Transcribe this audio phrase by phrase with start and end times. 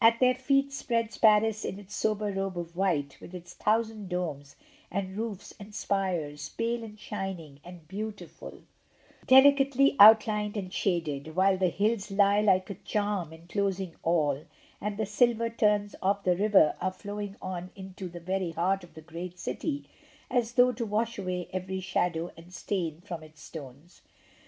[0.00, 4.54] At their feet spreads Paris in its sober robe of white, with its thousand domes
[4.92, 8.62] and roofs and spires, pale, shining and beauti ful,
[9.26, 14.44] delicately outlined and shaded; while the hills lie like a charm enclosing all,
[14.80, 18.94] and the silver turns of the river are flowing on into the very heart of
[18.94, 19.88] tlie great city,
[20.30, 24.02] as though to wash away every shadow and stain from its stones.